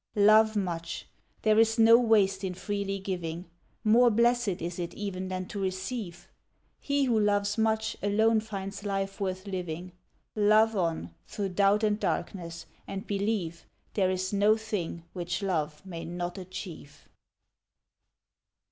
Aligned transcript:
Love 0.15 0.55
much. 0.55 1.05
There 1.43 1.59
is 1.59 1.77
no 1.77 1.95
waste 1.99 2.43
in 2.43 2.55
freely 2.55 2.97
giving; 2.97 3.45
More 3.83 4.09
blessed 4.09 4.59
is 4.59 4.79
it, 4.79 4.95
even, 4.95 5.27
than 5.27 5.45
to 5.49 5.61
receive. 5.61 6.27
He 6.79 7.03
who 7.03 7.19
loves 7.19 7.55
much, 7.55 7.95
alone 8.01 8.39
finds 8.39 8.83
life 8.83 9.21
worth 9.21 9.45
living, 9.45 9.91
Love 10.35 10.75
on, 10.75 11.13
through 11.27 11.49
doubt 11.49 11.83
and 11.83 11.99
darkness; 11.99 12.65
and 12.87 13.05
believe 13.05 13.67
There 13.93 14.09
is 14.09 14.33
no 14.33 14.57
thing 14.57 15.03
which 15.13 15.43
Love 15.43 15.85
may 15.85 16.03
not 16.03 16.39
achieve. 16.39 17.07